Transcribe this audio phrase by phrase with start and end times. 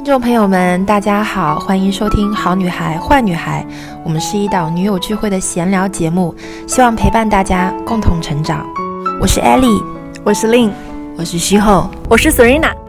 [0.00, 3.62] 听众朋友们，大家好，欢迎收听《好女孩坏女孩》，
[4.02, 6.34] 我们是一档女友聚会的闲聊节目，
[6.66, 8.66] 希望陪伴大家共同成长。
[9.20, 9.84] 我是 Ellie，
[10.24, 10.70] 我是 Lin，
[11.18, 12.79] 我是西后，我是 Serena。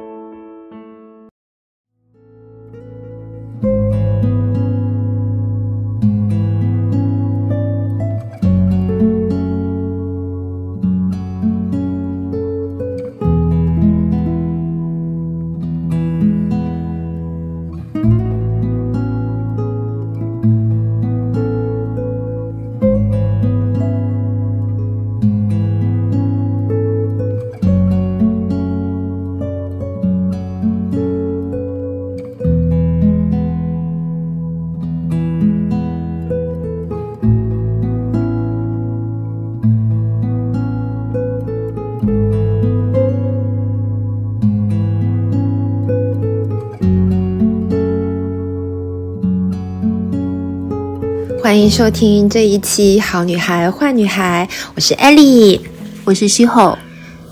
[51.51, 55.59] 欢迎收听这一期《好女孩坏女孩》，我是 Ellie，
[56.05, 56.77] 我是西后。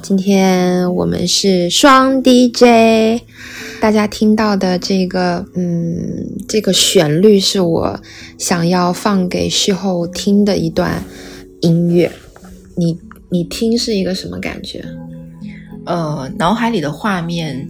[0.01, 3.23] 今天我们是双 DJ，
[3.79, 7.97] 大家听到的这个，嗯，这个旋律是我
[8.37, 11.01] 想要放给西后听的一段
[11.61, 12.11] 音乐。
[12.75, 14.83] 你你听是一个什么感觉？
[15.85, 17.65] 呃，脑海里的画面，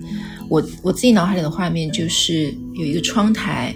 [0.50, 3.72] 我我自己脑海里的画面就是有一个窗台。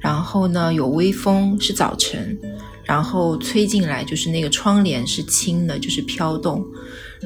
[0.00, 2.36] 然后呢，有微风，是早晨，
[2.84, 6.64] 然后吹进来，就是那个窗帘是轻的，就是飘动，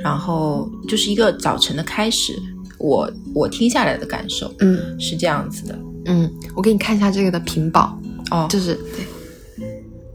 [0.03, 2.34] 然后就是一个早晨的开始。
[2.77, 7.98] 我我听下来的感受，嗯，是这样子的，嗯，我给你看一下这个的屏保，
[8.30, 9.64] 哦，就是对，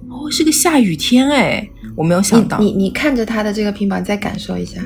[0.10, 4.84] 哦，是个下雨天哎，我没有想到，你你看着它的这个屏保，你再感受一下，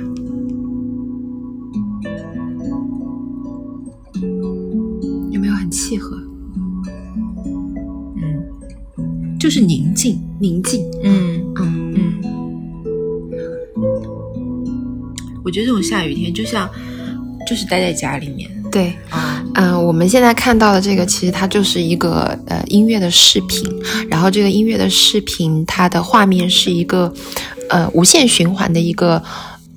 [5.32, 6.16] 有没有很契合？
[9.44, 12.13] 就是宁静，宁静，嗯嗯嗯。
[15.43, 16.70] 我觉得这种下雨天就像，
[17.45, 18.49] 就是待在家里面。
[18.71, 18.93] 对，
[19.55, 23.70] 嗯，我们现在看到的这个，其实它就是一个呃音乐的视频。
[24.09, 27.14] 然后这个音乐的视频，它的画面是一个
[27.70, 29.21] 呃无限循环的一个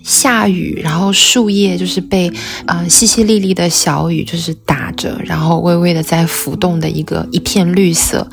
[0.05, 2.33] 下雨，然后树叶就是被
[2.67, 8.31] 呃淅淅沥沥的小雨就是打着，然后微微的在浮动的一个一片绿色，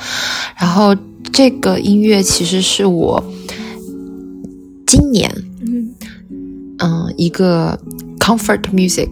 [0.56, 0.96] 然后。
[1.34, 3.22] 这个音乐其实是我
[4.86, 5.30] 今年，
[5.66, 5.94] 嗯。
[6.80, 7.80] 嗯，一个
[8.20, 9.10] comfort music，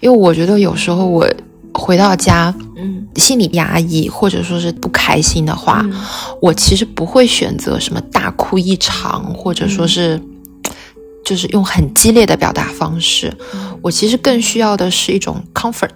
[0.00, 1.26] 因为我觉得有时候我
[1.72, 5.84] 回到家，嗯，心里压抑或者说是不开心的话，
[6.42, 10.20] 我其实不会选择什么大哭一场，或者说是
[11.24, 13.34] 就是用很激烈的表达方式，
[13.80, 15.90] 我其实更需要的是一种 comfort。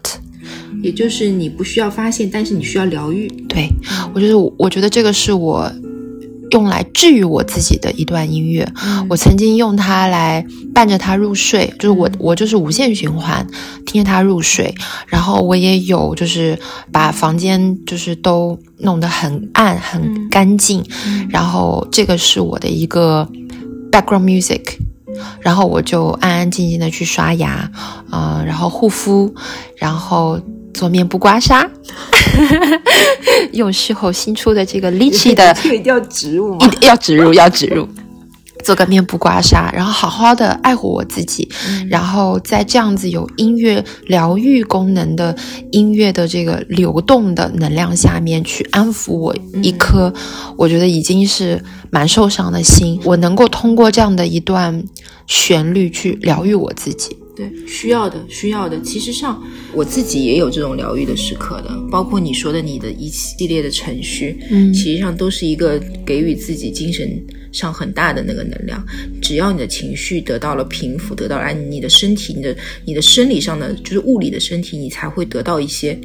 [0.82, 3.28] 也就是你不需要发现，但是你需要疗愈。
[3.48, 3.68] 对
[4.14, 5.70] 我觉得，我觉得这个是我
[6.50, 8.66] 用来治愈我自己的一段音乐。
[9.08, 13.46] 我曾经用它来伴着它入睡，就是我我就是无限循环
[13.86, 14.74] 听着它入睡。
[15.06, 16.58] 然后我也有就是
[16.90, 20.84] 把房间就是都弄得很暗很干净，
[21.28, 23.28] 然后这个是我的一个
[23.92, 24.76] background music。
[25.40, 27.70] 然后我就安安静静的去刷牙，
[28.10, 29.34] 啊，然后护肤，
[29.76, 30.40] 然后。
[30.72, 31.69] 做面部刮痧，
[33.53, 36.70] 用事后新出的这个 Lichi 的，这个一定要植入吗？
[36.81, 37.88] 要植入， 要植入。
[38.62, 41.48] 做个面部刮痧，然后好好的爱护我自己，
[41.88, 45.34] 然后在这样子有音乐疗愈功能的
[45.72, 50.12] 音乐的这个流动的能量下面去安抚我一颗，
[50.58, 51.58] 我觉得已经是
[51.88, 53.00] 蛮受伤的心。
[53.02, 54.84] 我能够通过这样的一段
[55.26, 57.16] 旋律去疗愈我自己。
[57.40, 58.78] 对，需要的，需要的。
[58.82, 59.42] 其实上，
[59.72, 67.10] 我自己也有这种疗愈的时刻的，包括你说的你的一系列的程序，嗯，其实上都是一个给予自己精神
[67.50, 68.84] 上很大的那个能量。
[69.22, 75.98] 只要你的情绪得到了平复，得到了安，你的身体，你的你的生理上的就是物理的身体，你才会得到一些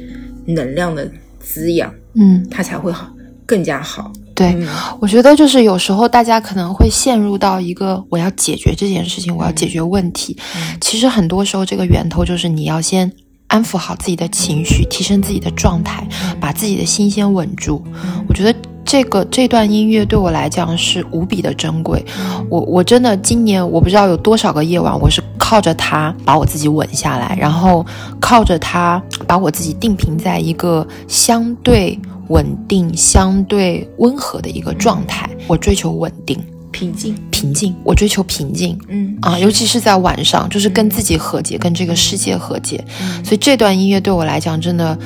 [0.46, 4.10] 能量的滋养，嗯，它才会好，更加好。
[4.36, 4.54] 对，
[5.00, 10.36] 我觉得就是有时候大家可能会陷入到一个我要解决这件事情，我要解决问题。
[10.78, 13.10] 其实很多时候这个源头就是你要先
[13.46, 16.06] 安抚好自己的情绪，提升自己的状态，
[16.38, 17.82] 把自己的心先稳住。
[18.28, 18.54] 我觉得
[18.86, 22.02] 这个这段音乐对我来讲是无比的珍贵。
[22.48, 27.84] 我我真的今年我不知道有多少个夜晚，我是靠着它把我自己稳下来，然后
[28.20, 31.98] 靠着它把我自己定频在一个相对。
[32.28, 36.36] 稳定相对温和的一个状态，我追求稳定、
[36.72, 37.72] 平静、平静。
[37.84, 42.84] 我追求平静，嗯啊，尤其是在晚上，就是跟自己和解，跟这个世界和解。
[43.22, 44.98] 所以这段音乐对我来讲，真的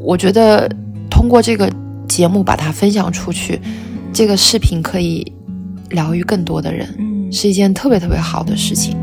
[0.00, 0.66] 我觉得
[1.10, 1.70] 通过这个
[2.08, 3.60] 节目把它分享出去，
[4.12, 5.32] 这个视频可以
[5.90, 8.96] 疗愈更多的人，嗯是一件特别特别好的事情。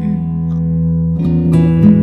[1.20, 2.03] 嗯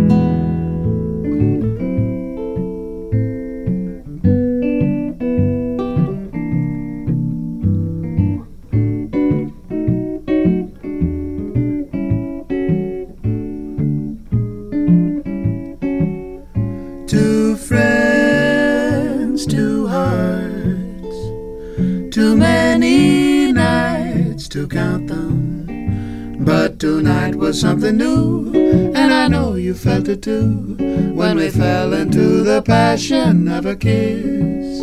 [27.80, 28.52] something new,
[28.94, 30.76] and I know you felt it too
[31.14, 34.82] when we fell into the passion of a kiss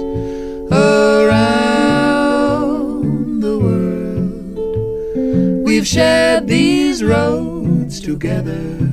[0.71, 1.43] around
[3.41, 4.57] the world.
[5.63, 8.89] We've shared these roads together.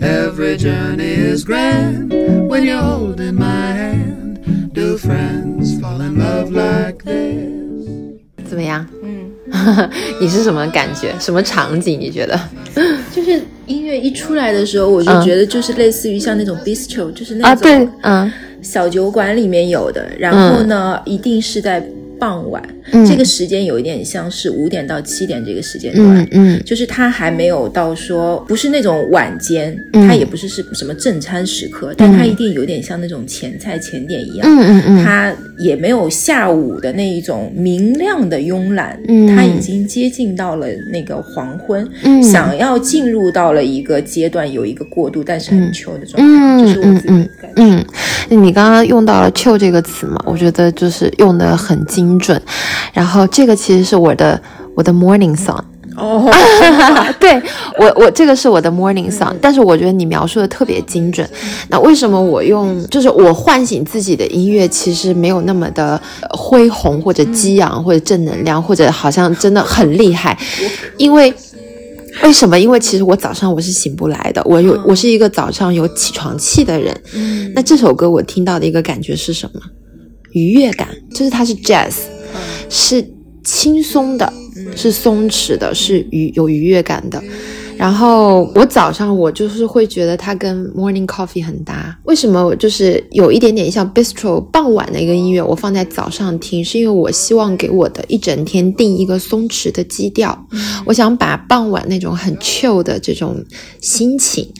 [0.00, 2.12] Every journey is grand
[2.50, 4.72] when you're holding my hand.
[4.74, 6.95] Do friends fall in love like?
[10.20, 11.14] 你是什么感觉？
[11.20, 11.98] 什么场景？
[12.00, 12.38] 你觉得？
[13.14, 18.32] 就是音乐一出来的时候，我就嗯觉得就是类似于像那种 bistro，就是那啊，对种，嗯
[18.62, 20.06] 小酒馆里面有的。
[20.18, 21.82] 然后呢，一定是在
[22.18, 26.16] 傍晚，嗯这个时间有一点像是五点到七点这个时间段。
[26.18, 34.46] 嗯嗯就是它还没有到说不是那种晚间，嗯它也不是是什么正餐时刻，但它一定有点像那种前菜前点一样。
[34.48, 47.62] 嗯嗯嗯它也没有下午的那一种明亮的慵懒，嗯它已经接近到了那个黄昏，嗯想要进入到了一个阶段，有一个过渡，但是很秋的状态，嗯这是我自己的感觉。
[47.62, 47.84] 嗯，
[48.28, 52.40] 你刚刚用到了 “chill” 这个词嘛，我觉得就是用的很精准。
[52.92, 54.40] 然后这个其实是我的
[54.74, 55.62] 我的 morning song。
[55.98, 56.30] 哦，
[57.18, 57.40] 对
[57.78, 61.26] 我，我这个是我的 morning song，、但是我觉得你描述的特别精准。
[61.70, 70.36] 那为什么我用就是我唤醒自己的音乐，其实没有那么的呃恢宏或者激昂或者正能量，或者好像真的很厉害？
[70.98, 71.32] 因为
[72.22, 72.60] 为什么？
[72.60, 76.94] 因为其实我早上我是醒不来的，我有我是一个早上有起床气的人。
[77.14, 79.60] 嗯那这首歌我听到的一个感觉是什么？
[80.32, 81.94] 愉悦感，就是它是 jazz，
[82.68, 83.04] 是
[83.44, 84.32] 轻松的，
[84.74, 87.22] 是松弛的，是愉有愉悦感的。
[87.78, 91.94] 然后我早上我就是会觉得它跟 morning coffee 很搭。
[92.04, 100.46] 为什么就是有一点点像 bistro 傍晚的一个音乐，我放在早上听，是因为我希望给我的一整天定一个松弛的基调。
[100.86, 103.44] 我想把傍晚那种很 chill 的这种
[103.82, 104.50] 心情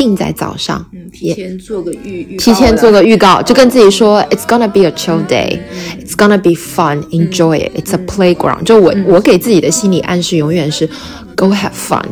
[0.00, 5.58] 定在早上，嗯，提前做个预预，提前做个预告，就跟自己说，It's gonna be a chill day,
[6.02, 8.64] it's gonna be fun, enjoy it, it's a playground。
[8.64, 10.88] 就我我给自己的心理暗示永远是
[11.36, 12.02] Go have fun，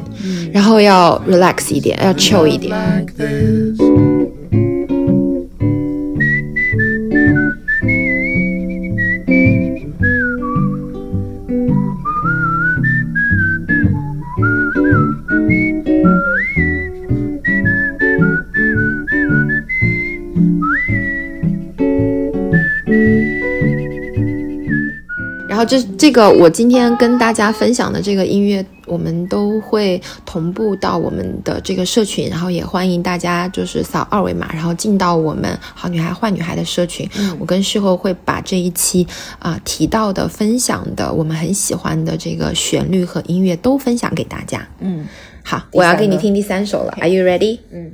[0.52, 2.76] 然后要 relax 一点，要 chill 一点。
[25.58, 37.08] 后这这个我今天跟大家分享的这个音乐，我们都会同步到我们的这个社群，然后也欢迎大家就是扫二维码，然后进到我们好女孩坏女孩的社群。
[37.38, 39.06] 我跟事后会把这一期
[39.38, 44.66] 啊、提到的、分享的我们很喜欢的这个旋律和音乐都分享给大家。
[44.80, 45.06] 嗯
[45.42, 46.92] 好，我要给你听第三首了。
[47.00, 47.58] Are you ready？
[47.72, 47.92] 嗯。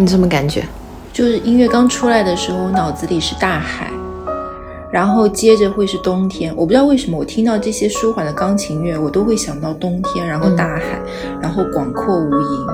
[0.00, 0.66] 你什么感觉？
[1.12, 3.90] 就是音乐刚出来的时候，脑子里是大海，
[4.90, 6.50] 然后接着会是冬天。
[6.56, 11.02] 我不知道为什么，我听到这些舒缓的钢琴乐，我都会想到冬天，然后大海，
[11.42, 12.66] 然后广阔无垠，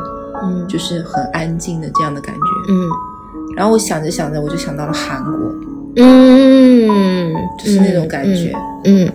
[0.44, 2.72] 嗯就是很安静的这样的感觉。
[2.72, 2.88] 嗯
[3.56, 5.32] 然后我想着想着，我就想到了韩国，
[5.96, 8.52] 嗯，就是那种感觉。
[8.84, 9.10] 嗯，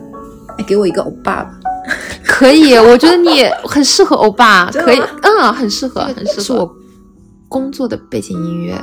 [0.57, 1.51] 哎，给我一个欧巴吧。
[2.25, 6.41] 可以，我觉得你很适合欧巴， 可以，嗯，很适合，很适合。
[6.41, 6.75] 是我
[7.51, 8.73] 工作的背景音乐。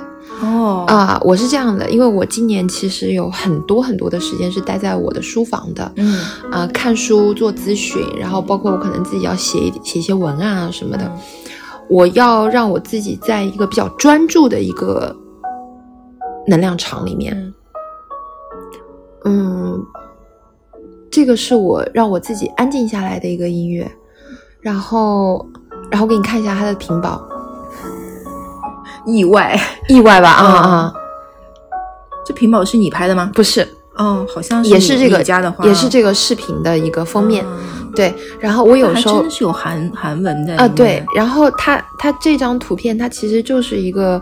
[0.43, 0.85] 哦。
[0.87, 6.21] 啊，我是这样的，因为我今年其实有很多很多的时间是待在我的书房的，嗯。
[6.53, 11.11] 啊，看书、做咨询，然后包括我可能自己要写一写一些文案啊什么的，
[11.89, 15.17] 我要让我自己在一个比较专注的一个
[16.47, 17.55] 能量场里面，
[19.25, 19.83] 嗯，
[21.11, 23.91] 这个是我让我自己安静下来的一个音乐，
[24.61, 25.47] 然后，
[25.91, 27.27] 然后给你看一下它的屏保，
[29.09, 30.31] 意外，意外吧？
[30.31, 30.95] 啊嗯啊，
[32.25, 33.31] 这屏保是你拍的吗？
[33.35, 37.45] 不是，哦，好像是也是这个家的话，也是这个视频的一个封面。
[37.47, 44.21] 嗯对，然后我有时候还真的是有韩韩文的啊，对，然后它它这张图片它其实就是一个。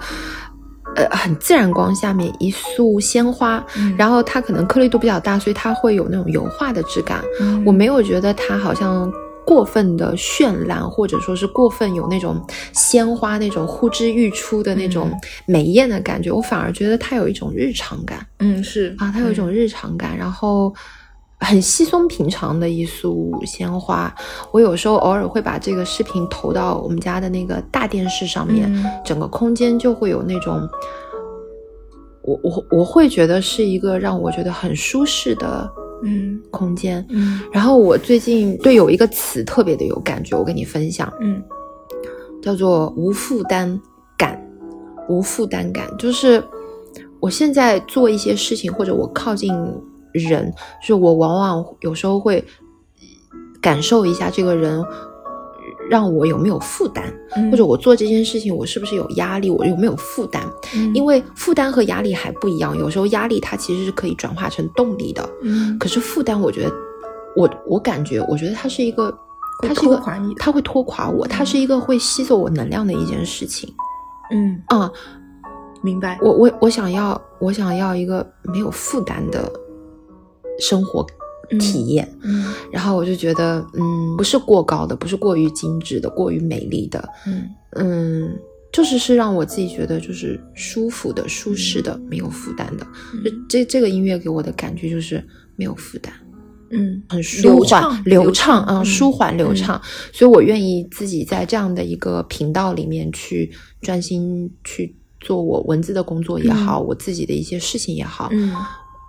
[0.94, 7.22] 呃，很自然光下面一束鲜花，嗯然后它可能颗粒度比较大，所以它会有那种油画的质感。
[7.38, 9.12] 嗯我没有觉得它好像
[9.46, 15.10] 过分的绚烂，或者说是过分有那种鲜花那种呼之欲出的那种
[15.46, 20.74] 美艳的感觉，我反而觉得它有一种日常感嗯是啊，它有一种日常感，然后
[21.38, 24.12] 很稀松平常的一束鲜花。
[24.50, 30.68] 我有时候偶尔会把这个视频投到我们家的那个大电视上面，嗯整个空间就会有那种。
[32.22, 35.70] 我我我会觉得是一个让我觉得很舒适的
[36.02, 36.40] 嗯。
[36.50, 37.40] 空间，嗯。
[37.52, 41.42] 然后我最近对有一个词特别的有感觉，我跟你分享，嗯。
[42.42, 43.80] 叫做无负担
[44.16, 44.40] 感。
[45.08, 45.88] 无负担感。
[45.98, 46.42] 就是
[47.20, 49.52] 我现在做一些事情，或者我靠近
[50.12, 52.44] 人，就是我往往有时候会
[53.60, 54.84] 感受一下这个人
[55.90, 57.04] 让我有没有负担，
[57.36, 60.42] 嗯或者我做这件事情我是不是有压力，我有没有负担。
[60.74, 60.94] 嗯。
[60.94, 65.78] 因为负担和压力还不一样，有时候压力它其实是可以转化成动力的，嗯。
[65.78, 66.72] 可是负担，我觉得，
[67.36, 69.12] 我我感觉，我觉得它是一个，
[69.62, 70.02] 它是一个
[70.38, 73.72] 它会拖垮我，它是一个会吸走我能量的一件事情。
[74.30, 74.90] 嗯啊、
[75.82, 76.18] 明白。
[76.20, 79.50] 我我我想要，我想要一个没有负担的
[80.58, 81.06] 生活
[81.58, 82.52] 体验，嗯。
[82.72, 87.48] 然后我就觉得，嗯，不是过高的，不是过于精致的，过于美丽的，嗯。
[87.78, 88.38] 嗯，
[88.72, 92.86] 就是是让我自己觉得就是舒服的、舒适的、没有负担的。
[93.24, 95.22] 就这这个音乐给我的感觉就是
[95.56, 96.12] 没有负担，
[96.70, 97.02] 嗯。
[97.08, 99.80] 很舒缓、流流畅啊，嗯舒缓流畅。
[100.12, 103.50] 所以我愿意自己在这样的一个频道里面去
[103.82, 108.54] 专心去做我文字的工作也好，我自己的一些事情也好，嗯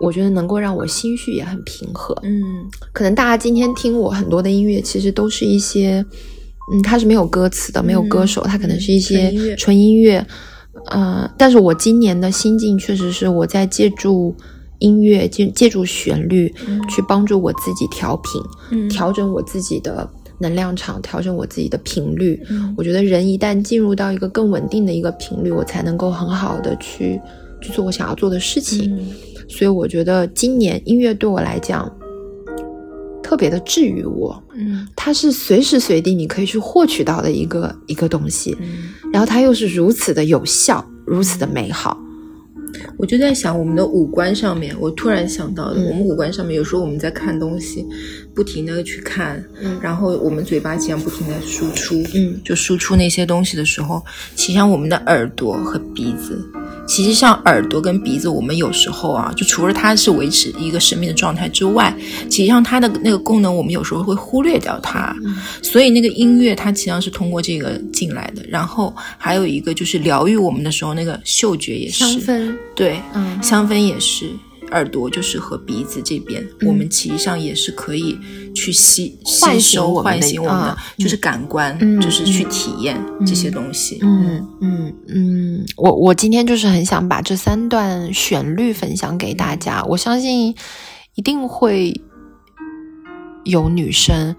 [0.00, 2.16] 我觉得能够让我心绪也很平和。
[2.22, 2.42] 嗯
[2.92, 6.04] 可能大家今天听我很多的音乐，其实都是一些，
[6.72, 10.24] 嗯，它是没有歌词的，没有歌手，它可能是一些纯音乐。
[10.86, 14.34] 呃，但是我今年的心境确实是我在借助
[14.78, 16.54] 音乐，借借助旋律，
[16.88, 18.40] 去帮助我自己调频，
[18.70, 22.40] 嗯调整我自己的能量场，调整我自己的频率。
[22.48, 27.20] 嗯我觉得人一旦进入到一个更稳定的一个频率，我才能够很好的去
[27.60, 28.96] 去做我想要做的事情。
[28.96, 29.06] 嗯
[29.48, 31.90] 所以我觉得今年音乐对我来讲
[33.22, 41.98] 特别的治愈我，嗯它是随时随地你可以去获取到的一个一个东西，嗯，然后它又是如此的有效，如此的美好。
[42.98, 47.86] 我就在想我们的五官上面，我突然想到的，嗯我们五官上面有时候我们在看东西，
[48.34, 49.78] 不停的去看，嗯。
[49.80, 56.38] 然后我们嘴巴这样不停的输出，嗯就输出那些东西的时候，其实像我们的耳朵和鼻子，
[56.88, 61.94] 其实像耳朵跟鼻子，我们有时候啊，就除了它是维持一个生命的状态之外，
[62.30, 65.14] 其实上它的那个功能，我们有时候会忽略掉它。
[65.62, 68.42] 所以那个音乐它实际上是通过这个进来的。
[68.48, 74.30] 然后还有一个就是疗愈我们的时候，那个嗅觉也是，香氛，对，嗯香氛也是。
[74.70, 78.18] 耳朵就是和鼻子这边，嗯我们其实上也是可以
[78.58, 83.98] 去吸吸收、我们的唤醒我们的，啊就是感官，嗯就是去体验这些东西。
[84.02, 84.94] 嗯嗯。
[85.10, 90.54] 嗯，我我今天就是很想把这三段旋律分享给大家，我相信
[91.14, 91.92] 一定会
[93.44, 94.34] 有女生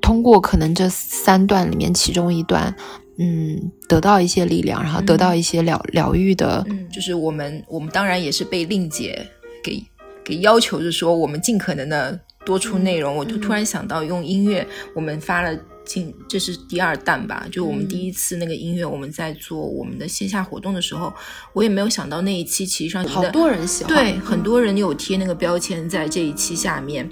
[0.00, 2.74] 通过可能这三段里面其中一段，
[3.18, 9.26] 嗯，得到一些力量，然后得到一些疗疗愈的，嗯，就是我们我们当然也是被令姐
[9.62, 9.82] 给
[10.24, 13.14] 给要求着说，我们尽可能的多出内容。
[13.14, 21.12] 我就突然想到用音乐，我们发了近这是第二弹吧，就我们第一次那个音乐，我们在做我们的线下活动的时候，
[21.52, 27.08] 我也没有想到那一期其实上好多人喜欢，对，很多人有贴那个标签在这一期下面。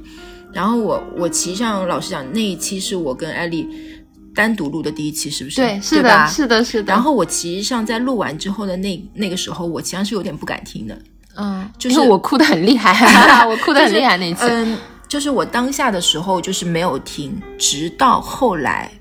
[0.52, 3.68] 然后我我其实上老实讲，那一期是我跟艾丽
[4.34, 5.56] 单独录的第一期，是不是？
[5.56, 6.90] 对，是的，是的，是的。
[6.92, 10.98] 然后我其实上在录完之后的那那个时候，我其实上是有点不敢听的。
[11.36, 12.92] 嗯，就是我哭的很厉害，
[13.46, 14.48] 我哭的很厉害那一次。
[14.48, 14.78] 嗯，
[15.08, 18.92] 就是我当下的时候就是没有听，直到后来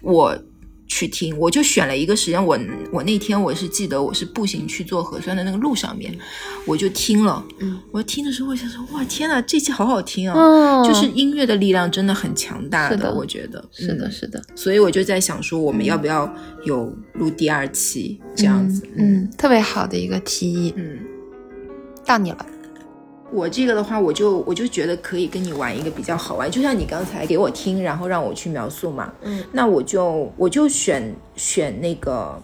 [0.00, 0.36] 我
[0.88, 2.44] 去听，我就选了一个时间。
[2.44, 2.58] 我
[2.92, 6.12] 我那天我是记得我是步行去做核酸的那个路上面，
[6.66, 7.42] 我就听了。
[7.60, 10.34] 嗯，我听的时候我想说，哇，天呐，这期好好听啊！
[10.36, 16.30] 嗯，就是音乐的力量真的很强大是的我觉得是的，嗯是的，所以我就在想说，我们要不要
[16.64, 18.86] 有录第二期这样子？
[18.96, 20.74] 嗯，特别好的一个提议。
[20.76, 20.98] 嗯。
[22.04, 22.44] 到你了，
[23.32, 32.40] 我这个的话，我就我就觉得可以跟你玩一个比较好玩，就像你刚才给我听，然后让我去描述嘛，嗯，那我就我就选选那个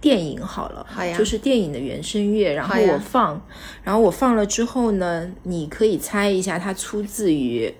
[0.00, 3.40] 电影好了，好呀就是电影的原声乐，然后我放，
[3.84, 7.72] 然后我放了之后呢，你可以猜一下它出自于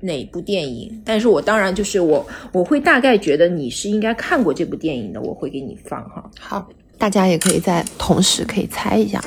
[0.00, 6.30] 哪部电影，但是我当然就是我我会大概觉得你是应该看过这部电影的，我会给你放哈。
[6.38, 9.22] 好，大家也可以在同时可以猜一下。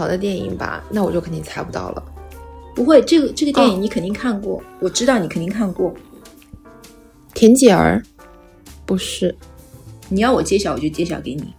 [0.00, 0.82] 新浪潮的电影吧？
[0.90, 2.02] 那我就肯定猜不到了。
[2.74, 5.92] 不会，这个这个电哦影你肯定看过，我知道你肯定看过。
[7.34, 8.02] 田姐儿，
[8.86, 9.34] 不是，
[10.08, 11.52] 你要我揭晓，我就揭晓给你。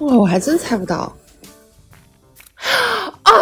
[0.00, 1.16] 哇，我还真猜不到。
[3.22, 3.32] 啊、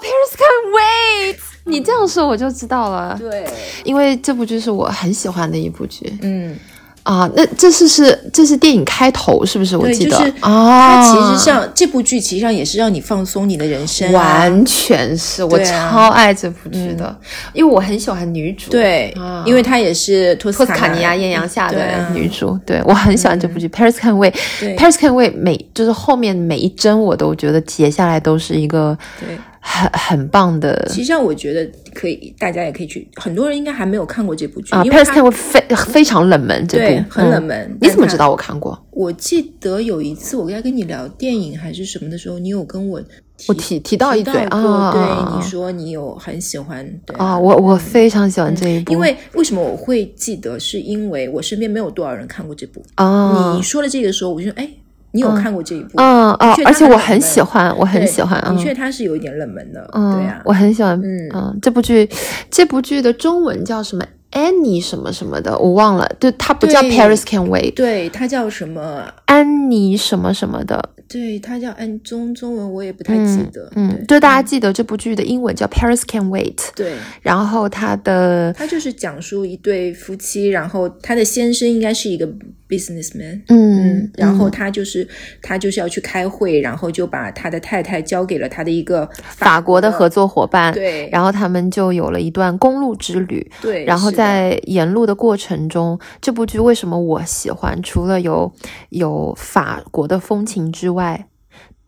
[0.00, 1.36] Can Wait！
[1.64, 3.48] 你这样说我就知道了，对，
[3.84, 6.58] 因为这部剧是我很喜欢的一部剧嗯，
[7.02, 7.30] 啊。
[7.34, 9.76] 那这是是这是电影开头是不是？
[9.76, 17.16] 我，记得就是啊，它其实上这部剧其实上也是让你放松你的人生、啊，完全是我超爱这部剧的，
[17.52, 23.68] 因为我很喜欢女主，对，啊因为她也是托斯卡尼亚艳阳下的女主，对我很喜欢这部剧。
[23.68, 29.36] Paris can wait，Paris can wait，每就是后面每一帧我都觉得截下来都是一个对。
[29.64, 34.82] 很很棒的其实上我觉得可以，大家也可以去，很多人应该还没有看过这部剧，啊。
[34.82, 37.78] 因为 Paris 它 Wait 非非常冷门，这对部很冷嗯门。
[37.80, 38.28] 你怎么知道？
[38.28, 38.76] 我看过？
[38.90, 43.00] 我记得有一次我在跟你聊电影还是什么的时候，你有跟我
[43.48, 50.58] 我提提到一提嘴啊，对，你说你有很喜欢对啊，我我非常喜欢这一部，因为为什么我会记得？
[50.58, 52.84] 是因为我身边没有多少人看过这部。
[52.96, 54.68] 啊你，说了这个时候，我就说，哎，
[55.12, 55.90] 你有看过这一部？
[55.96, 58.56] 嗯啊的确，它而且我很喜欢，我很喜欢，嗯。
[58.56, 61.28] 的确它是有一点冷门的，嗯，对啊，我很喜欢，嗯。
[61.34, 62.08] 嗯，这部剧，
[62.50, 69.04] 这部剧的中文叫什么？Annie 什么什么的，我忘了，对，它不叫 Paris Can Wait，对，它叫什么？
[69.26, 76.92] 安妮什么什么的，对，它叫安中中文我也不太记得，嗯，就大家记得这部剧的英文叫 Paris Can Wait，对。
[76.92, 82.26] 对然后它的，它就是讲述一对夫妻，然后他的先生应该是一个
[82.72, 85.06] businessman，嗯，然后他就是
[85.42, 91.08] 他就是要去开会，然后就把他的太太交给了他的一个法国的合作伙伴，对。
[91.12, 97.78] 然后他们就有了一段公路之旅，对，然后在沿路的过程中，这部剧为什么我喜欢？
[97.82, 98.50] 除了有
[98.88, 101.26] 有法国的风情之外，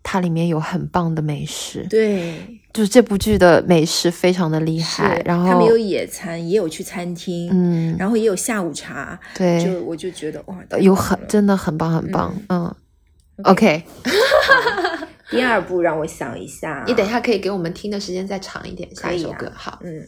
[0.05, 2.61] 它里面有很棒的美食，对。
[2.73, 5.23] 就是这部剧的美食非常的厉害。
[5.25, 12.75] 然后他们有野餐，也有去餐厅，嗯，然后也有下午茶，对，就我就觉得哇，有很真的很棒很棒，嗯。
[13.45, 13.83] OK，
[15.31, 19.81] 第二部让我想一下，你等一下可以给我们听的时间再长一点，下一首歌好。
[19.83, 20.07] 嗯。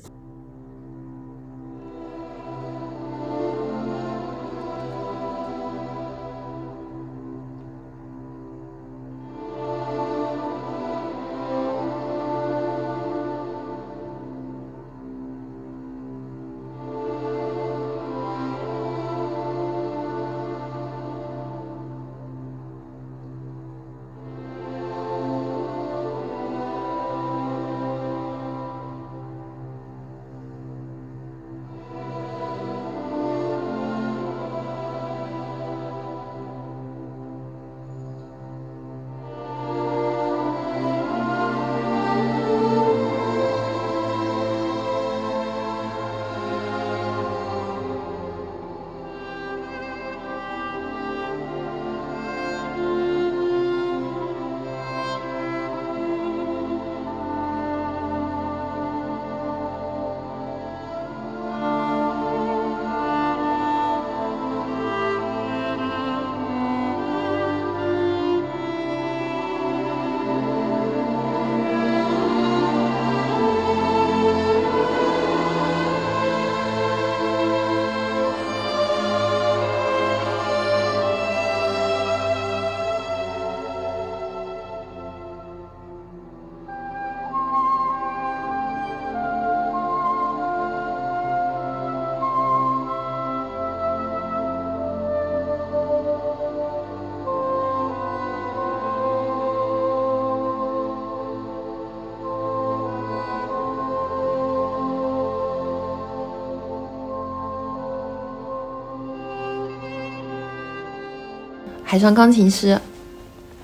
[111.88, 112.78] 海上钢琴师，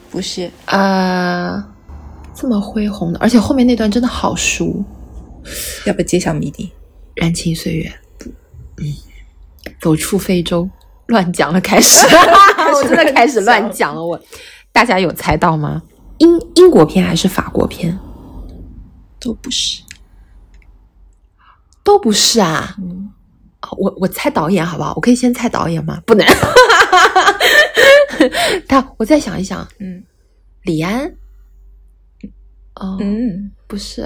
[0.08, 1.68] 不是，啊，
[2.32, 4.84] 这么恢宏的，而且后面那段真的好熟，
[5.86, 6.70] 要不要揭晓谜底？
[7.16, 7.92] 燃情岁月，
[8.76, 8.94] 嗯，
[9.80, 10.70] 走出非洲，
[11.06, 12.06] 乱讲了，开始，
[12.72, 14.18] 我真的开始乱讲了，我，
[14.70, 15.82] 大家有猜到吗？
[16.18, 17.98] 英英国片还是法国片？
[19.18, 19.82] 都不是。
[21.82, 22.76] 都不是啊，
[23.76, 24.92] 我我猜导演好不好？
[24.94, 26.00] 我可以先猜导演吗？
[26.06, 26.24] 不能。
[28.68, 30.02] 他，我再想一想，嗯
[30.64, 31.06] 李安，
[32.74, 34.02] 哦，嗯，不是，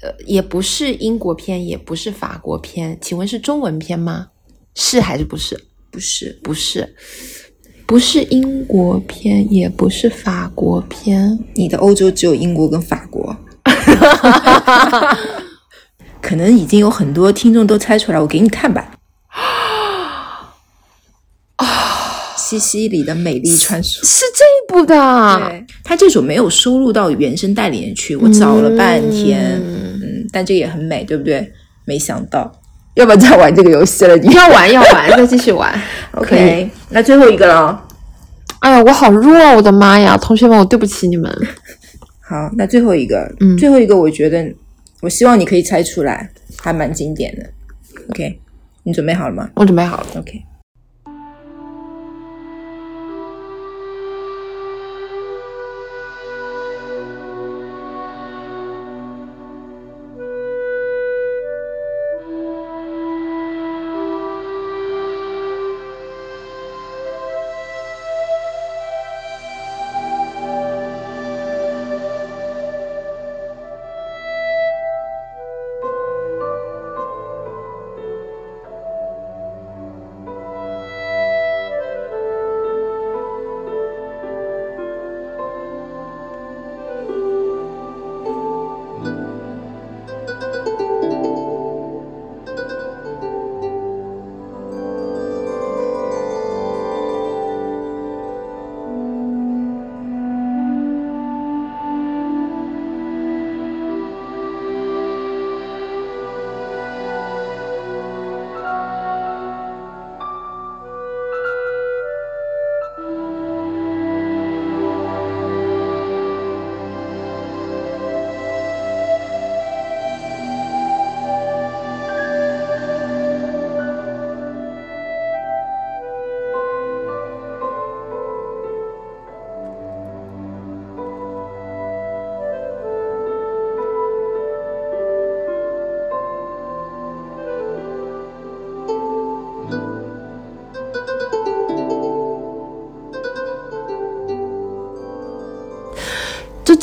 [0.00, 4.28] 呃，也不是英国片，也不是法国片，请问是中文片吗？
[4.74, 5.56] 是还是不是？
[5.90, 6.94] 不是，不是，
[7.86, 11.38] 不是英国片，也不是法国片。
[11.54, 13.36] 你的欧洲只有英国跟法国。
[16.22, 18.94] 可能已经有很多听众都猜出来，我给你看吧。
[22.58, 24.04] 西西里的美丽传说。
[24.04, 24.94] 是这一部的，
[25.48, 31.52] 对，他这首没有收录到原声带里面去，我找了半天，嗯但这也很美，对不对？
[31.84, 32.50] 没想到，
[32.94, 34.16] 要不要再玩这个游戏了？
[34.16, 35.72] 你要玩要玩， 再继续玩。
[36.12, 37.88] OK，那最后一个了。
[38.60, 40.16] 哎呀，我好弱，我的妈呀！
[40.16, 41.30] 同学们，我对不起你们。
[42.20, 44.46] 好，那最后一个，嗯最后一个，我觉得，
[45.00, 47.44] 我希望你可以猜出来，还蛮经典的。
[48.10, 48.38] OK，
[48.84, 50.06] 你准备好了吗我准备好了。
[50.16, 50.42] ？OK。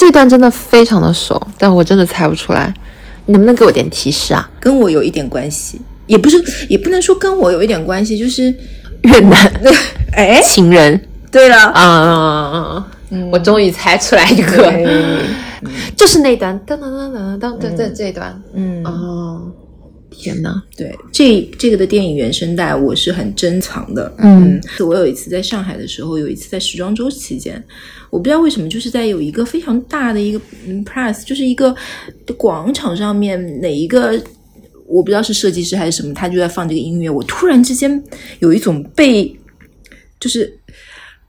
[0.09, 2.73] 就这段真的非常的熟，但我真的猜不出来。
[3.27, 4.49] 你能不能给我点提示啊？
[4.59, 8.51] 跟我有一点关系，也不是，也不能说跟我有一点关系，就是，
[9.03, 9.37] 越南。
[10.17, 10.99] 哎，情人。
[11.31, 12.87] 对了，啊，
[13.31, 14.73] 我终于猜出来一个，
[15.95, 18.41] 就是那段噔噔噔噔噔噔这这一段。
[18.55, 19.43] 嗯，哦，
[20.09, 20.61] 天呐！
[20.75, 24.13] 对，这这个的电影原声带我是很珍藏的。
[24.17, 27.63] 嗯我有一次在上海的时候，有一次在时装周期间，
[28.09, 31.75] 我不知道为什么，就是在有一个非常大的一个嗯 press，就是一个
[32.37, 34.21] 广场上面哪一个。
[34.91, 37.07] 我不知道是设计师还是什么，他就在放这个音乐。
[37.07, 38.03] 我突然之间
[38.39, 39.31] 有一种被，
[40.19, 40.51] 就是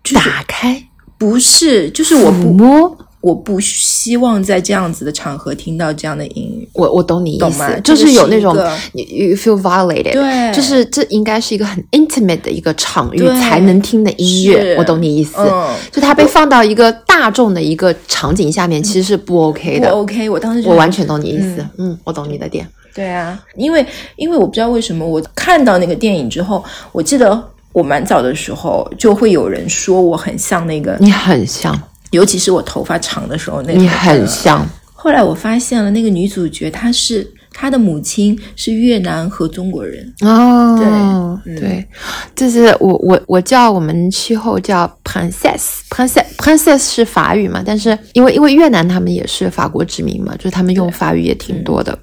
[0.02, 0.82] 就是打开，
[1.18, 6.68] 不是，就是我不摸，我不希望在这样子的场合听到这样的音乐。
[6.72, 8.54] 我我懂你意思，就是有那种
[8.94, 15.34] you feel violated，对就是这应该是一个很 intimate 的一个场域才能听的音乐，我懂你意思。
[15.38, 19.90] 嗯就它被放到一个大众的一个场景下面，其实是不 OK 不的。
[19.90, 22.66] OK，我当时就我完全懂你意思，嗯，我懂你的点。
[22.94, 23.84] 对啊，因为
[24.16, 27.40] 因为我不知道为什么，我看到那个电影之后，我记得
[27.72, 41.60] 我蛮早的时候就会有人说我很像那个，你很像，尤其是我头发长的时候，那个你很像，后来我发现了，那个女主角她是她的母亲是越南和中国人，哦，对嗯。
[41.60, 41.86] 对，
[42.34, 51.98] 就是我我我叫我们气候叫 princess，princess princess 是法语嘛，但是因为因为越南他们也是法国殖民嘛，就是他们用法语也挺多的，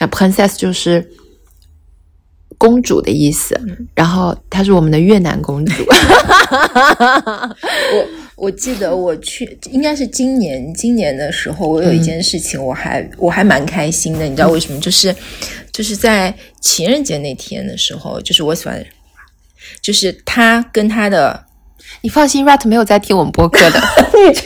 [0.00, 1.06] 那 princess 就是
[2.58, 3.58] 公主的意思，
[3.94, 5.84] 然后她是我们的越南公主，
[8.29, 14.80] 我我记得我去应该是今年今年的时候，我有一件事情，我还、我还蛮开心的，你知道为什么？
[14.80, 15.14] 就是
[15.70, 18.82] 就是在情人节那天的时候，就是我喜欢，
[19.82, 21.44] 就是他跟他的
[22.00, 23.78] 你放心，Rat 没有在听我们播客的。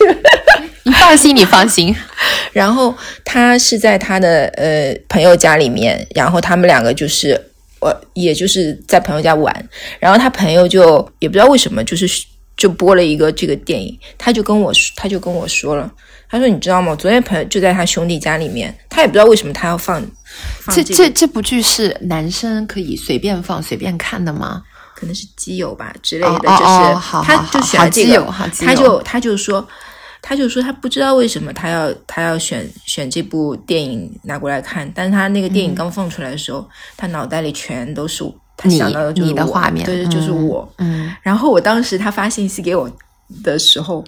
[0.83, 1.95] 你放心，你放心。
[2.53, 2.93] 然后
[3.25, 7.41] 他是在他的呃朋友家里面，然后他们两个就是
[7.81, 9.69] 我也就是在朋友家玩，
[10.01, 12.09] 然后他朋友就也不知道为什么就是
[12.57, 15.91] 就播了一个这个电影，他就跟我说他就跟我说了，
[16.29, 16.95] 他说你知道吗？
[16.97, 20.01] 昨天朋友就在他兄弟家里面，他也不知道为什么他要放
[20.61, 24.63] 放这这个这这部剧是男生可以随便放、随便看的吗？
[24.95, 29.67] 可能是基友吧之类的，就是哦他就选了基友他就他就说。
[30.27, 38.25] 他就说他不知道为什么他要他要选选这部电影拿过来看，但是他那个电影刚放出来的时候，他脑袋里全都是
[38.57, 40.75] 他你想到的就是你的画面对，就是嗯我。
[40.79, 42.91] 嗯然后我当时他发信息给我
[43.43, 44.05] 的时候，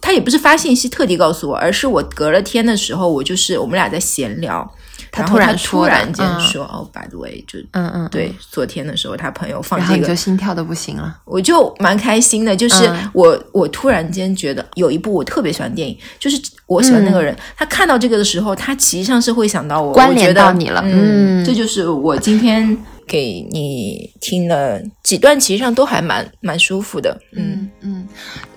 [0.00, 4.68] 他也不是发信息特地告诉我，而是我隔了天的时候，我就是我们俩在闲聊，
[5.12, 11.18] 他突然突然间嗯说、哦，by the way，就嗯嗯，对，昨天的时候他朋友放然后你这个就心跳的不行了。
[11.24, 22.76] 我就蛮开心的，就是嗯我、我突然间觉得有一部我特别喜欢电影，就是我喜欢那个人，他看到这个的时候，他其实上是会想到我，关联到你了嗯，嗯这就是我今天
[23.06, 28.08] 给你听了几段，其实上都还蛮蛮舒服的，嗯嗯，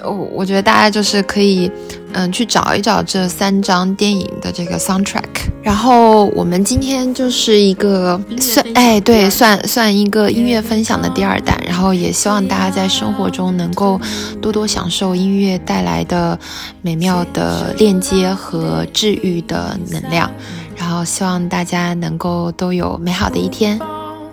[0.01, 1.69] 我我觉得大家就是可以，
[2.13, 5.23] 嗯，去找一找这三张电影的这个 soundtrack。
[5.61, 11.61] 然后我们今天就是一个算哎，对，算算一个音乐分享的第二弹。
[11.67, 13.99] 然后也希望大家在生活中能够
[14.41, 16.39] 多多享受音乐带来的
[16.81, 20.31] 美妙的链接和治愈的能量。
[20.77, 23.77] 然后希望大家能够都有美好的一天。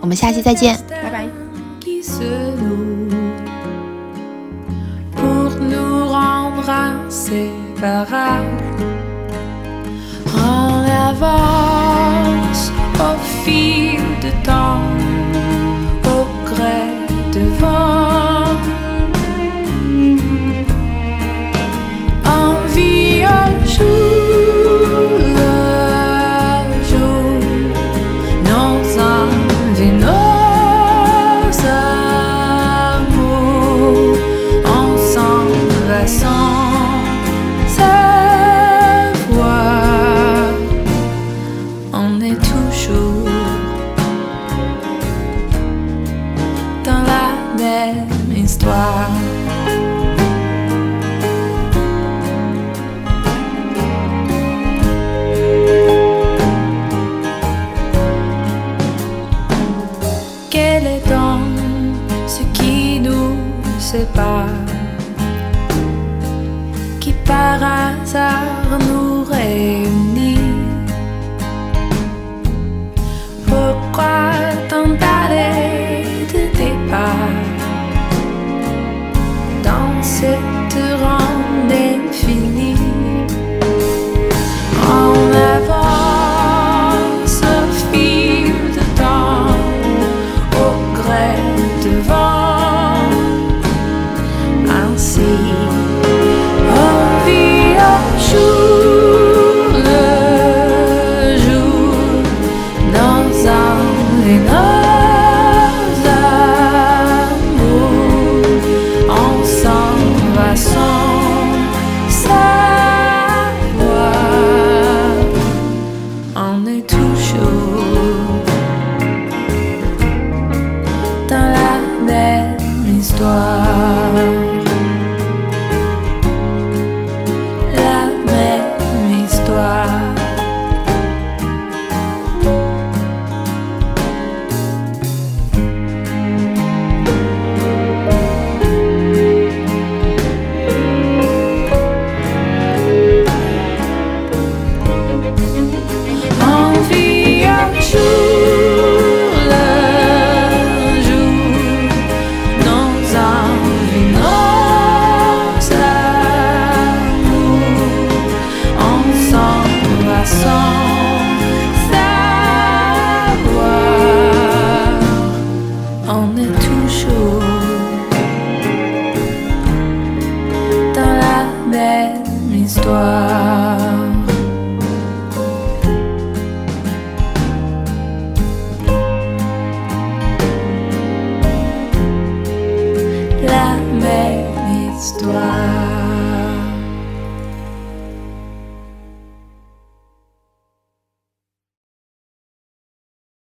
[0.01, 0.77] 我们下期再见。
[0.89, 1.27] 拜拜。
[1.79, 2.23] qui se
[2.61, 3.09] nouent
[5.15, 8.45] pour nous rendre inséparables.
[10.35, 14.81] En avance au fil de temps,
[16.05, 16.81] au gré
[17.33, 18.34] de vent.